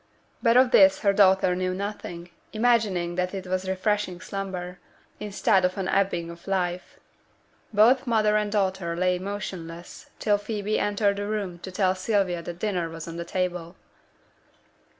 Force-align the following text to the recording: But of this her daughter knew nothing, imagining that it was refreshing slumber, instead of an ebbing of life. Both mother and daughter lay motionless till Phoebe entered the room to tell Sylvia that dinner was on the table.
But 0.41 0.57
of 0.57 0.71
this 0.71 1.01
her 1.01 1.13
daughter 1.13 1.55
knew 1.55 1.75
nothing, 1.75 2.31
imagining 2.53 3.13
that 3.17 3.35
it 3.35 3.45
was 3.45 3.69
refreshing 3.69 4.19
slumber, 4.19 4.79
instead 5.19 5.63
of 5.63 5.77
an 5.77 5.87
ebbing 5.89 6.31
of 6.31 6.47
life. 6.47 6.99
Both 7.71 8.07
mother 8.07 8.35
and 8.35 8.51
daughter 8.51 8.95
lay 8.97 9.19
motionless 9.19 10.09
till 10.17 10.39
Phoebe 10.39 10.79
entered 10.79 11.17
the 11.17 11.27
room 11.27 11.59
to 11.59 11.71
tell 11.71 11.93
Sylvia 11.93 12.41
that 12.41 12.57
dinner 12.57 12.89
was 12.89 13.07
on 13.07 13.17
the 13.17 13.23
table. 13.25 13.75